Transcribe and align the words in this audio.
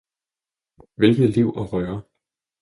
Hvilket 0.95 1.29
liv 1.29 1.47
og 1.53 1.73
røre! 1.73 2.01